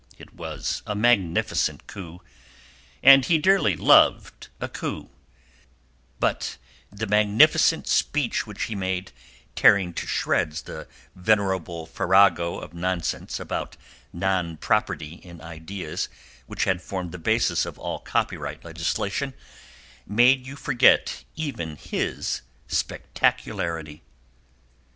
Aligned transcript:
It 0.17 0.33
was 0.33 0.81
a 0.87 0.95
magnificent 0.95 1.85
coup, 1.85 2.21
and 3.03 3.23
he 3.23 3.37
dearly 3.37 3.75
loved 3.75 4.47
a 4.59 4.67
coup; 4.67 5.11
but 6.19 6.57
the 6.91 7.05
magnificent 7.05 7.85
speech 7.87 8.47
which 8.47 8.63
he 8.63 8.73
made, 8.73 9.11
tearing 9.55 9.93
to 9.93 10.07
shreds 10.07 10.63
the 10.63 10.87
venerable 11.13 11.85
farrago 11.85 12.57
of 12.57 12.73
nonsense 12.73 13.39
about 13.39 13.77
nonproperty 14.11 15.21
in 15.23 15.39
ideas 15.39 16.09
which 16.47 16.63
had 16.63 16.81
formed 16.81 17.11
the 17.11 17.19
basis 17.19 17.63
of 17.67 17.77
all 17.77 17.99
copyright 17.99 18.65
legislation, 18.65 19.35
made 20.07 20.47
you 20.47 20.55
forget 20.55 21.23
even 21.35 21.75
his 21.75 22.41
spectacularity. 22.67 24.01